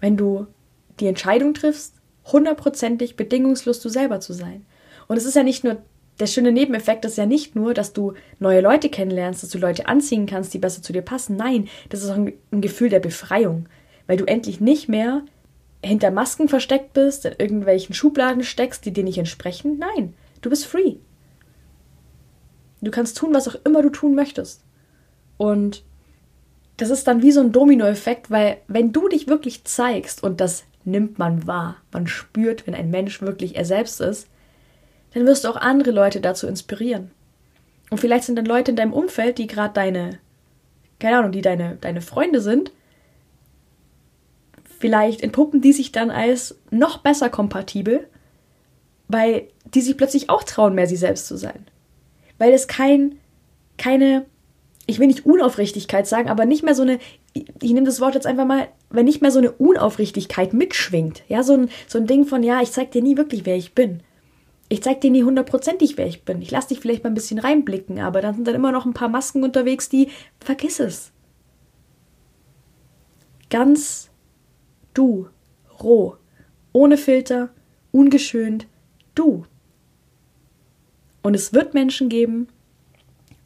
wenn 0.00 0.16
du 0.16 0.46
die 1.00 1.06
Entscheidung 1.06 1.54
triffst, 1.54 1.94
hundertprozentig 2.26 3.16
bedingungslos 3.16 3.80
du 3.80 3.88
selber 3.88 4.20
zu 4.20 4.32
sein. 4.32 4.64
Und 5.08 5.16
es 5.16 5.24
ist 5.24 5.36
ja 5.36 5.42
nicht 5.42 5.64
nur 5.64 5.78
der 6.18 6.26
schöne 6.26 6.50
Nebeneffekt 6.50 7.04
ist 7.04 7.18
ja 7.18 7.26
nicht 7.26 7.54
nur, 7.54 7.74
dass 7.74 7.92
du 7.92 8.14
neue 8.38 8.62
Leute 8.62 8.88
kennenlernst, 8.88 9.42
dass 9.42 9.50
du 9.50 9.58
Leute 9.58 9.86
anziehen 9.86 10.24
kannst, 10.24 10.54
die 10.54 10.58
besser 10.58 10.80
zu 10.80 10.94
dir 10.94 11.02
passen. 11.02 11.36
Nein, 11.36 11.68
das 11.90 12.02
ist 12.02 12.08
auch 12.08 12.14
ein, 12.16 12.32
Gefühl 12.62 12.88
der 12.88 13.00
Befreiung, 13.00 13.68
weil 14.06 14.16
du 14.16 14.24
endlich 14.24 14.58
nicht 14.58 14.88
mehr 14.88 15.24
hinter 15.84 16.10
Masken 16.10 16.48
versteckt 16.48 16.94
bist, 16.94 17.26
in 17.26 17.34
irgendwelchen 17.36 17.94
Schubladen 17.94 18.44
steckst, 18.44 18.86
die 18.86 18.92
dir 18.92 19.04
nicht 19.04 19.18
entsprechen. 19.18 19.76
Nein, 19.78 20.14
du 20.40 20.48
bist 20.48 20.64
free. 20.64 20.94
Du 22.80 22.90
kannst 22.90 23.18
tun, 23.18 23.34
was 23.34 23.46
auch 23.48 23.56
immer 23.66 23.82
du 23.82 23.90
tun 23.90 24.14
möchtest. 24.14 24.62
Und 25.36 25.82
das 26.76 26.90
ist 26.90 27.06
dann 27.06 27.22
wie 27.22 27.32
so 27.32 27.40
ein 27.40 27.52
Dominoeffekt, 27.52 28.30
weil 28.30 28.58
wenn 28.68 28.92
du 28.92 29.08
dich 29.08 29.28
wirklich 29.28 29.64
zeigst 29.64 30.22
und 30.22 30.40
das 30.40 30.64
nimmt 30.84 31.18
man 31.18 31.46
wahr, 31.46 31.76
man 31.92 32.06
spürt, 32.06 32.66
wenn 32.66 32.74
ein 32.74 32.90
Mensch 32.90 33.20
wirklich 33.20 33.56
er 33.56 33.64
selbst 33.64 34.00
ist, 34.00 34.28
dann 35.14 35.26
wirst 35.26 35.44
du 35.44 35.48
auch 35.48 35.56
andere 35.56 35.90
Leute 35.90 36.20
dazu 36.20 36.46
inspirieren. 36.46 37.10
Und 37.90 37.98
vielleicht 37.98 38.24
sind 38.24 38.36
dann 38.36 38.46
Leute 38.46 38.72
in 38.72 38.76
deinem 38.76 38.92
Umfeld, 38.92 39.38
die 39.38 39.46
gerade 39.46 39.74
deine, 39.74 40.18
keine 40.98 41.18
Ahnung, 41.18 41.32
die 41.32 41.40
deine, 41.40 41.76
deine 41.80 42.00
Freunde 42.00 42.40
sind, 42.40 42.72
vielleicht 44.78 45.22
entpuppen 45.22 45.60
die 45.60 45.72
sich 45.72 45.92
dann 45.92 46.10
als 46.10 46.58
noch 46.70 46.98
besser 46.98 47.30
kompatibel, 47.30 48.06
weil 49.08 49.48
die 49.74 49.80
sich 49.80 49.96
plötzlich 49.96 50.30
auch 50.30 50.42
trauen, 50.42 50.74
mehr 50.74 50.86
sie 50.86 50.96
selbst 50.96 51.26
zu 51.26 51.36
sein. 51.36 51.66
Weil 52.38 52.52
es 52.52 52.68
kein, 52.68 53.18
keine 53.78 54.26
ich 54.86 54.98
will 54.98 55.08
nicht 55.08 55.26
Unaufrichtigkeit 55.26 56.06
sagen, 56.06 56.28
aber 56.28 56.44
nicht 56.44 56.62
mehr 56.62 56.74
so 56.74 56.82
eine 56.82 56.98
ich, 57.32 57.72
nehme 57.72 57.84
das 57.84 58.00
Wort 58.00 58.14
jetzt 58.14 58.26
einfach 58.26 58.46
mal, 58.46 58.68
wenn 58.88 59.04
nicht 59.04 59.20
mehr 59.20 59.30
so 59.30 59.38
eine 59.38 59.52
Unaufrichtigkeit 59.52 60.52
mitschwingt. 60.52 61.22
Ja, 61.28 61.42
so 61.42 61.54
ein, 61.54 61.68
so 61.86 61.98
ein 61.98 62.06
Ding 62.06 62.24
von, 62.24 62.42
ja, 62.42 62.62
ich 62.62 62.72
zeig 62.72 62.92
dir 62.92 63.02
nie 63.02 63.16
wirklich, 63.16 63.44
wer 63.44 63.56
ich 63.56 63.74
bin. 63.74 64.02
Ich 64.68 64.82
zeig 64.82 65.00
dir 65.00 65.10
nie 65.10 65.22
hundertprozentig, 65.22 65.96
wer 65.96 66.06
ich 66.06 66.24
bin. 66.24 66.42
Ich 66.42 66.50
lass 66.50 66.66
dich 66.66 66.80
vielleicht 66.80 67.04
mal 67.04 67.10
ein 67.10 67.14
bisschen 67.14 67.38
reinblicken, 67.38 68.00
aber 68.00 68.20
dann 68.20 68.34
sind 68.34 68.48
dann 68.48 68.54
immer 68.54 68.72
noch 68.72 68.86
ein 68.86 68.94
paar 68.94 69.08
Masken 69.08 69.44
unterwegs, 69.44 69.88
die, 69.88 70.08
vergiss 70.40 70.80
es. 70.80 71.12
Ganz 73.50 74.10
du, 74.92 75.28
roh, 75.82 76.16
ohne 76.72 76.96
Filter, 76.96 77.50
ungeschönt, 77.92 78.66
du. 79.14 79.44
Und 81.22 81.34
es 81.34 81.52
wird 81.52 81.74
Menschen 81.74 82.08
geben, 82.08 82.48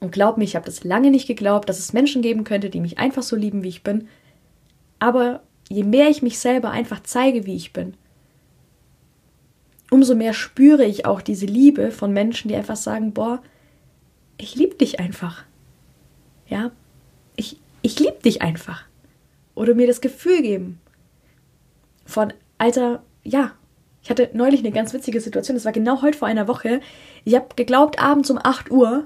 und 0.00 0.12
glaub 0.12 0.38
mir, 0.38 0.44
ich 0.44 0.56
habe 0.56 0.66
das 0.66 0.82
lange 0.82 1.10
nicht 1.10 1.26
geglaubt, 1.26 1.68
dass 1.68 1.78
es 1.78 1.92
Menschen 1.92 2.22
geben 2.22 2.44
könnte, 2.44 2.70
die 2.70 2.80
mich 2.80 2.98
einfach 2.98 3.22
so 3.22 3.36
lieben, 3.36 3.62
wie 3.62 3.68
ich 3.68 3.82
bin. 3.82 4.08
Aber 4.98 5.42
je 5.68 5.84
mehr 5.84 6.08
ich 6.08 6.22
mich 6.22 6.38
selber 6.38 6.70
einfach 6.70 7.02
zeige, 7.02 7.46
wie 7.46 7.56
ich 7.56 7.72
bin, 7.72 7.94
umso 9.90 10.14
mehr 10.14 10.32
spüre 10.32 10.84
ich 10.84 11.04
auch 11.04 11.20
diese 11.20 11.46
Liebe 11.46 11.90
von 11.90 12.12
Menschen, 12.12 12.48
die 12.48 12.56
einfach 12.56 12.76
sagen, 12.76 13.12
boah, 13.12 13.42
ich 14.38 14.54
liebe 14.54 14.76
dich 14.76 15.00
einfach. 15.00 15.44
Ja, 16.48 16.70
ich, 17.36 17.60
ich 17.82 17.98
liebe 17.98 18.20
dich 18.24 18.40
einfach. 18.40 18.84
Oder 19.54 19.74
mir 19.74 19.86
das 19.86 20.00
Gefühl 20.00 20.42
geben 20.42 20.80
von, 22.06 22.32
Alter, 22.58 23.02
ja, 23.22 23.52
ich 24.02 24.10
hatte 24.10 24.30
neulich 24.32 24.60
eine 24.60 24.72
ganz 24.72 24.94
witzige 24.94 25.20
Situation, 25.20 25.56
das 25.56 25.64
war 25.64 25.72
genau 25.72 26.02
heute 26.02 26.16
vor 26.16 26.28
einer 26.28 26.48
Woche. 26.48 26.80
Ich 27.24 27.34
habe 27.34 27.54
geglaubt, 27.54 28.02
abends 28.02 28.30
um 28.30 28.38
8 28.42 28.70
Uhr 28.70 29.04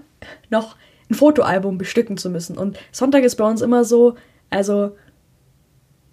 noch 0.51 0.77
ein 1.11 1.15
Fotoalbum 1.15 1.79
bestücken 1.79 2.17
zu 2.17 2.31
müssen. 2.31 2.57
Und 2.57 2.79
Sonntag 2.93 3.25
ist 3.25 3.37
bei 3.37 3.49
uns 3.49 3.61
immer 3.61 3.85
so, 3.85 4.15
also 4.51 4.97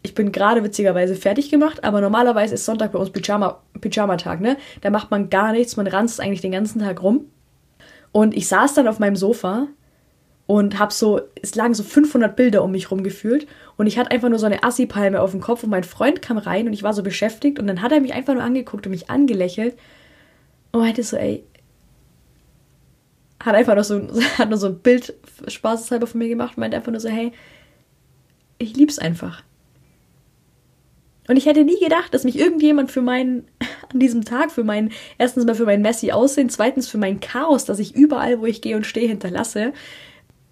ich 0.04 0.16
bin 0.16 0.32
gerade 0.32 0.64
witzigerweise 0.64 1.16
fertig 1.16 1.50
gemacht, 1.50 1.84
aber 1.84 2.02
normalerweise 2.02 2.56
ist 2.56 2.66
Sonntag 2.66 2.92
bei 2.92 3.00
uns 3.00 3.12
Pyjama, 3.12 3.62
Pyjama-Tag, 3.80 4.42
ne? 4.42 4.58
Da 4.82 4.90
macht 4.90 5.12
man 5.12 5.30
gar 5.30 5.52
nichts, 5.52 5.78
man 5.78 5.88
ranzt 5.88 6.20
eigentlich 6.20 6.42
den 6.42 6.52
ganzen 6.52 6.80
Tag 6.80 7.02
rum. 7.04 7.26
Und 8.12 8.36
ich 8.36 8.48
saß 8.48 8.74
dann 8.74 8.88
auf 8.88 9.00
meinem 9.00 9.16
Sofa 9.16 9.68
und 10.48 10.80
hab 10.80 10.92
so, 10.92 11.22
es 11.42 11.56
lagen 11.56 11.74
so 11.74 11.84
500 11.84 12.36
Bilder 12.36 12.64
um 12.64 12.72
mich 12.72 12.92
rum 12.92 13.04
gefühlt 13.04 13.48
und 13.78 13.88
ich 13.88 13.98
hatte 13.98 14.12
einfach 14.12 14.28
nur 14.28 14.40
so 14.40 14.48
eine 14.48 14.64
Assi-Palme 14.64 15.22
auf 15.22 15.32
dem 15.32 15.40
Kopf 15.40 15.64
und 15.64 15.70
mein 15.70 15.84
Freund 15.86 16.22
kam 16.22 16.38
rein 16.38 16.68
und 16.68 16.74
ich 16.74 16.84
war 16.84 16.94
so 16.94 17.04
beschäftigt 17.04 17.58
und 17.58 17.68
dann 17.68 17.82
hat 17.82 17.92
er 17.92 18.02
mich 18.02 18.14
einfach 18.14 18.34
nur 18.34 18.44
angeguckt 18.44 18.86
und 18.86 18.92
mich 18.92 19.10
angelächelt 19.10 19.78
und 20.74 20.82
meinte 20.82 21.04
so, 21.04 21.16
ey, 21.16 21.46
hat 23.46 23.56
einfach 23.56 23.76
noch 23.76 23.84
so, 23.84 24.02
hat 24.38 24.50
nur 24.50 24.58
so 24.58 24.68
ein 24.68 24.80
Bild 24.80 25.14
spaßeshalber 25.48 26.08
von 26.08 26.20
mir 26.20 26.30
gemacht 26.30 26.58
und 26.58 26.62
meinte 26.62 26.78
einfach 26.78 26.92
nur 26.92 27.02
so, 27.02 27.10
hey, 27.10 27.32
ich 28.58 28.76
lieb's 28.76 29.00
einfach. 29.00 29.44
Und 31.28 31.38
ich 31.38 31.46
hätte 31.46 31.64
nie 31.64 31.80
gedacht, 31.80 32.14
dass 32.14 32.24
mich 32.24 32.38
irgendjemand 32.38 32.92
für 32.92 33.02
meinen, 33.02 33.48
an 33.94 34.00
diesem 34.00 34.26
Tag, 34.26 34.52
für 34.52 34.64
meinen, 34.64 34.92
erstens 35.18 35.46
mal 35.46 35.56
für 35.56 35.66
mein 35.66 35.82
messy 35.82 36.12
Aussehen, 36.12 36.50
zweitens 36.50 36.88
für 36.88 36.98
mein 36.98 37.20
Chaos, 37.20 37.66
das 37.66 37.80
ich 37.80 37.96
überall, 37.96 38.40
wo 38.42 38.46
ich 38.46 38.62
gehe 38.62 38.76
und 38.76 38.86
stehe, 38.86 39.08
hinterlasse, 39.08 39.74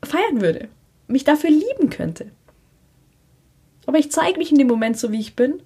feiern 0.03 0.41
würde. 0.41 0.69
Mich 1.07 1.23
dafür 1.23 1.49
lieben 1.49 1.89
könnte. 1.89 2.31
Aber 3.87 3.97
ich 3.97 4.11
zeige 4.11 4.37
mich 4.37 4.51
in 4.51 4.57
dem 4.59 4.67
Moment 4.67 4.97
so, 4.97 5.11
wie 5.11 5.19
ich 5.19 5.35
bin. 5.35 5.61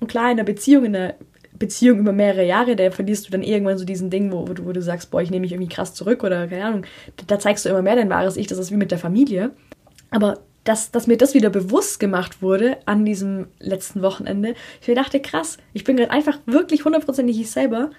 Und 0.00 0.08
klar, 0.08 0.30
in 0.30 0.36
der 0.36 0.44
Beziehung, 0.44 0.84
in 0.84 0.96
einer 0.96 1.14
Beziehung 1.58 2.00
über 2.00 2.12
mehrere 2.12 2.44
Jahre, 2.44 2.76
da 2.76 2.90
verlierst 2.90 3.26
du 3.26 3.30
dann 3.30 3.42
irgendwann 3.42 3.78
so 3.78 3.84
diesen 3.84 4.10
Ding, 4.10 4.32
wo, 4.32 4.48
wo, 4.48 4.54
du, 4.54 4.64
wo 4.66 4.72
du 4.72 4.82
sagst, 4.82 5.10
boah, 5.10 5.22
ich 5.22 5.30
nehme 5.30 5.42
mich 5.42 5.52
irgendwie 5.52 5.72
krass 5.72 5.94
zurück 5.94 6.24
oder 6.24 6.48
keine 6.48 6.64
Ahnung. 6.64 6.86
Da, 7.16 7.24
da, 7.26 7.38
zeigst 7.38 7.64
du 7.64 7.68
immer 7.68 7.82
mehr 7.82 7.96
dein 7.96 8.10
wahres 8.10 8.36
Ich, 8.36 8.48
das 8.48 8.58
ist 8.58 8.72
wie 8.72 8.76
mit 8.76 8.90
der 8.90 8.98
Familie. 8.98 9.50
Aber 10.10 10.40
dass, 10.64 10.90
dass 10.90 11.06
mir 11.06 11.16
das 11.16 11.34
wieder 11.34 11.50
bewusst 11.50 12.00
gemacht 12.00 12.42
wurde 12.42 12.78
an 12.86 13.04
diesem 13.04 13.46
letzten 13.60 14.02
Wochenende, 14.02 14.54
ich 14.80 14.88
mir 14.88 14.94
dachte, 14.94 15.20
krass, 15.20 15.58
ich 15.72 15.84
bin 15.84 15.96
gerade 15.96 16.10
einfach 16.10 16.38
wirklich 16.46 16.84
hundertprozentig 16.84 17.38
ich 17.38 17.50
selber. 17.50 17.90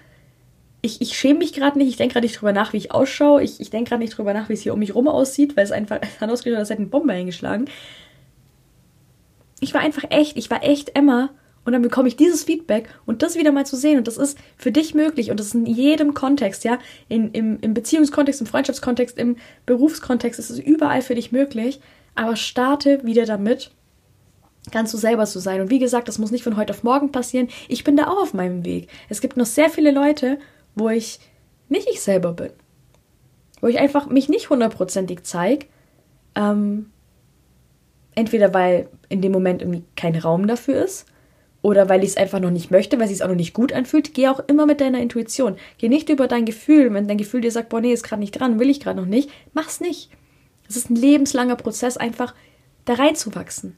Ich, 0.81 1.01
ich 1.01 1.17
schäme 1.17 1.39
mich 1.39 1.53
gerade 1.53 1.77
nicht, 1.77 1.89
ich 1.89 1.97
denke 1.97 2.13
gerade 2.13 2.25
nicht 2.25 2.39
drüber 2.39 2.53
nach, 2.53 2.73
wie 2.73 2.77
ich 2.77 2.91
ausschaue. 2.91 3.41
Ich, 3.41 3.59
ich 3.59 3.69
denke 3.69 3.89
gerade 3.89 4.03
nicht 4.03 4.17
drüber 4.17 4.33
nach, 4.33 4.49
wie 4.49 4.53
es 4.53 4.61
hier 4.61 4.73
um 4.73 4.79
mich 4.79 4.93
rum 4.93 5.07
aussieht, 5.07 5.55
weil 5.55 5.63
es 5.63 5.71
einfach 5.71 5.99
hat 6.19 6.29
ausgeschaut, 6.29 6.59
als 6.59 6.69
hätte 6.69 6.81
eine 6.81 6.89
Bombe 6.89 7.13
eingeschlagen. 7.13 7.65
Ich 9.61 9.73
war 9.73 9.81
einfach 9.81 10.03
echt, 10.09 10.37
ich 10.37 10.51
war 10.51 10.63
echt 10.63 10.95
Emma 10.95 11.29
und 11.65 11.73
dann 11.73 11.81
bekomme 11.81 12.07
ich 12.07 12.15
dieses 12.15 12.43
Feedback 12.43 12.87
und 13.07 13.23
das 13.23 13.35
wieder 13.35 13.51
mal 13.51 13.65
zu 13.65 13.75
sehen. 13.75 13.97
Und 13.97 14.07
das 14.07 14.17
ist 14.17 14.37
für 14.55 14.71
dich 14.71 14.93
möglich. 14.93 15.31
Und 15.31 15.39
das 15.39 15.47
ist 15.47 15.55
in 15.55 15.65
jedem 15.65 16.13
Kontext, 16.13 16.63
ja. 16.63 16.77
In, 17.09 17.31
im, 17.31 17.59
Im 17.59 17.73
Beziehungskontext, 17.73 18.39
im 18.39 18.47
Freundschaftskontext, 18.47 19.17
im 19.17 19.35
Berufskontext. 19.65 20.39
Es 20.39 20.51
ist 20.51 20.59
überall 20.59 21.01
für 21.01 21.15
dich 21.15 21.31
möglich. 21.31 21.81
Aber 22.13 22.35
starte 22.35 23.03
wieder 23.03 23.25
damit, 23.25 23.71
ganz 24.71 24.91
du 24.91 24.97
selber 24.97 25.25
zu 25.25 25.39
sein. 25.39 25.59
Und 25.59 25.71
wie 25.71 25.79
gesagt, 25.79 26.07
das 26.07 26.19
muss 26.19 26.29
nicht 26.29 26.43
von 26.43 26.55
heute 26.55 26.71
auf 26.71 26.83
morgen 26.83 27.11
passieren. 27.11 27.49
Ich 27.67 27.83
bin 27.83 27.97
da 27.97 28.07
auch 28.07 28.21
auf 28.21 28.35
meinem 28.35 28.63
Weg. 28.63 28.87
Es 29.09 29.19
gibt 29.19 29.35
noch 29.35 29.47
sehr 29.47 29.71
viele 29.71 29.89
Leute, 29.89 30.37
wo 30.75 30.89
ich 30.89 31.19
nicht 31.67 31.89
ich 31.89 31.99
selber 31.99 32.33
bin. 32.33 32.51
Wo 33.59 33.67
ich 33.67 33.79
einfach 33.79 34.07
mich 34.07 34.29
nicht 34.29 34.51
hundertprozentig 34.51 35.23
zeige. 35.23 35.65
Ähm, 36.35 36.91
entweder 38.13 38.53
weil 38.53 38.87
in 39.09 39.21
dem 39.21 39.31
Moment 39.31 39.63
irgendwie 39.63 39.83
kein 39.95 40.15
Raum 40.15 40.45
dafür 40.45 40.85
ist 40.85 41.07
oder 41.65 41.89
weil 41.89 42.03
ich 42.03 42.11
es 42.11 42.17
einfach 42.17 42.39
noch 42.39 42.51
nicht 42.51 42.69
möchte, 42.69 42.99
weil 42.99 43.05
es 43.05 43.11
sich 43.11 43.23
auch 43.23 43.27
noch 43.27 43.35
nicht 43.35 43.55
gut 43.55 43.73
anfühlt, 43.73 44.13
geh 44.13 44.27
auch 44.27 44.39
immer 44.45 44.67
mit 44.67 44.81
deiner 44.81 44.99
Intuition. 44.99 45.55
Geh 45.79 45.89
nicht 45.89 46.09
über 46.09 46.27
dein 46.27 46.45
Gefühl. 46.45 46.93
Wenn 46.93 47.07
dein 47.07 47.17
Gefühl 47.17 47.41
dir 47.41 47.49
sagt, 47.49 47.69
boah, 47.69 47.81
nee, 47.81 47.91
ist 47.91 48.03
gerade 48.03 48.19
nicht 48.19 48.39
dran, 48.39 48.59
will 48.59 48.69
ich 48.69 48.79
gerade 48.79 48.99
noch 49.01 49.07
nicht, 49.07 49.31
mach's 49.53 49.79
nicht. 49.79 50.11
Es 50.69 50.77
ist 50.77 50.91
ein 50.91 50.95
lebenslanger 50.95 51.55
Prozess, 51.55 51.97
einfach 51.97 52.35
da 52.85 52.93
reinzuwachsen. 52.93 53.77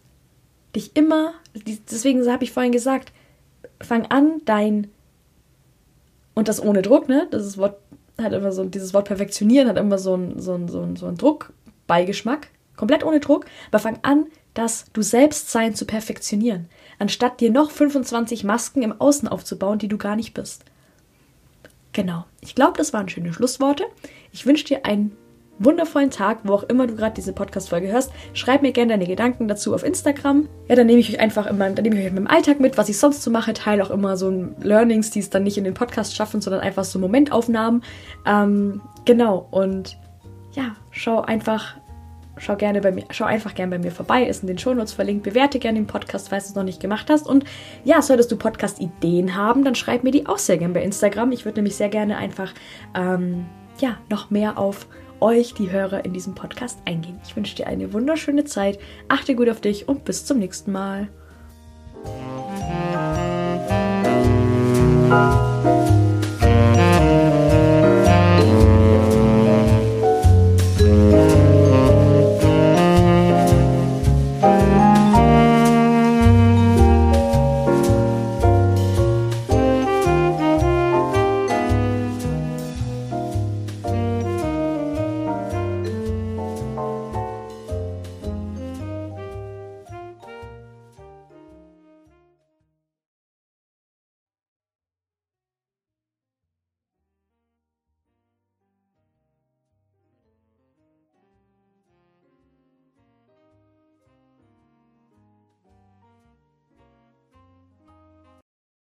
Dich 0.76 0.98
immer, 0.98 1.34
deswegen 1.90 2.30
habe 2.30 2.44
ich 2.44 2.52
vorhin 2.52 2.74
gesagt, 2.74 3.14
fang 3.82 4.06
an, 4.08 4.42
dein, 4.44 4.88
und 6.34 6.50
das 6.50 6.62
ohne 6.62 6.82
Druck, 6.82 7.08
ne? 7.08 7.30
Das 7.32 7.58
Wort 7.58 7.80
hat 8.22 8.34
immer 8.34 8.52
so, 8.52 8.66
dieses 8.66 8.94
Wort 8.94 9.08
perfektionieren 9.08 9.70
hat 9.70 9.78
immer 9.78 9.98
so 9.98 10.14
einen 10.14 10.42
so 10.42 10.60
so 10.68 10.82
ein, 10.82 10.98
so 10.98 11.06
ein 11.06 11.16
Druckbeigeschmack. 11.16 12.50
Komplett 12.76 13.06
ohne 13.06 13.22
Druck, 13.22 13.46
aber 13.72 13.80
fang 13.80 13.98
an, 14.02 14.26
das 14.54 14.86
du 14.92 15.02
selbst 15.02 15.52
sein 15.52 15.74
zu 15.74 15.86
perfektionieren 15.86 16.68
anstatt 17.00 17.40
dir 17.40 17.52
noch 17.52 17.72
25 17.72 18.44
Masken 18.44 18.82
im 18.82 19.00
Außen 19.00 19.28
aufzubauen, 19.28 19.80
die 19.80 19.88
du 19.88 19.98
gar 19.98 20.16
nicht 20.16 20.34
bist. 20.34 20.66
Genau. 21.94 22.26
Ich 22.42 22.56
glaube, 22.56 22.78
das 22.78 22.94
waren 22.94 23.10
schöne 23.10 23.34
Schlussworte. 23.34 23.84
Ich 24.32 24.46
wünsche 24.46 24.66
dir 24.66 24.86
einen 24.86 25.16
wundervollen 25.60 26.12
Tag, 26.12 26.40
wo 26.44 26.54
auch 26.54 26.64
immer 26.64 26.88
du 26.88 26.96
gerade 26.96 27.16
diese 27.16 27.34
Podcast-Folge 27.34 27.88
hörst. 27.88 28.12
Schreib 28.34 28.62
mir 28.62 28.72
gerne 28.72 28.94
deine 28.94 29.08
Gedanken 29.08 29.48
dazu 29.48 29.74
auf 29.74 29.84
Instagram. 29.84 30.48
Ja, 30.68 30.76
dann 30.76 30.88
nehme 30.88 31.00
ich 31.00 31.10
euch 31.10 31.20
einfach 31.20 31.48
in 31.48 31.58
meinem, 31.58 31.76
dann 31.76 31.84
nehme 31.84 31.96
ich 31.96 32.02
euch 32.02 32.10
in 32.10 32.16
meinem 32.16 32.28
Alltag 32.28 32.60
mit, 32.60 32.78
was 32.78 32.90
ich 32.90 32.98
sonst 33.00 33.24
so 33.24 33.32
mache. 33.32 33.54
Teile 33.54 33.84
auch 33.84 33.90
immer 33.90 34.18
so 34.18 34.30
Learnings, 34.62 35.12
die 35.12 35.20
es 35.20 35.30
dann 35.30 35.44
nicht 35.44 35.58
in 35.58 35.64
den 35.64 35.74
Podcast 35.74 36.16
schaffen, 36.16 36.42
sondern 36.42 36.62
einfach 36.62 36.84
so 36.84 37.00
Momentaufnahmen. 37.00 37.84
Ähm, 38.26 38.82
genau. 39.06 39.48
Und 39.50 39.98
ja, 40.54 40.76
schau 40.92 41.22
einfach 41.22 41.76
schau 42.40 42.56
gerne 42.56 42.82
bei 42.82 42.92
mir, 42.92 43.06
schau 43.10 43.26
einfach 43.26 43.56
gerne 43.56 43.78
bei 43.78 43.84
mir 43.84 43.92
vorbei, 43.92 44.24
ist 44.24 44.44
in 44.44 44.48
den 44.48 44.58
Shownotes 44.58 44.94
verlinkt. 44.94 45.24
Bewerte 45.24 45.60
gerne 45.60 45.80
den 45.80 45.88
Podcast, 45.88 46.30
falls 46.30 46.46
du 46.46 46.50
es 46.52 46.56
noch 46.56 46.64
nicht 46.64 46.80
gemacht 46.80 47.10
hast. 47.10 47.28
Und 47.28 47.46
ja, 47.84 48.02
solltest 48.02 48.32
du 48.32 48.38
Podcast-Ideen 48.38 49.36
haben, 49.36 49.64
dann 49.64 49.76
schreib 49.76 50.04
mir 50.04 50.12
die 50.12 50.28
auch 50.28 50.38
sehr 50.38 50.58
gerne 50.58 50.74
bei 50.74 50.84
Instagram. 50.84 51.32
Ich 51.32 51.46
würde 51.46 51.60
nämlich 51.60 51.76
sehr 51.76 51.90
gerne 51.90 52.18
einfach 52.18 52.54
ähm, 52.96 53.46
ja, 53.80 53.98
noch 54.10 54.30
mehr 54.30 54.58
auf 54.58 54.88
euch, 55.20 55.54
die 55.54 55.72
Hörer 55.72 56.06
in 56.06 56.14
diesem 56.14 56.36
Podcast, 56.36 56.80
eingehen. 56.86 57.20
Ich 57.26 57.36
wünsche 57.36 57.56
dir 57.56 57.68
eine 57.68 57.94
wunderschöne 57.94 58.46
Zeit. 58.46 58.80
Achte 59.08 59.36
gut 59.36 59.50
auf 59.50 59.62
dich 59.62 59.88
und 59.88 60.06
bis 60.06 60.26
zum 60.26 60.40
nächsten 60.40 60.72
Mal. 60.72 61.08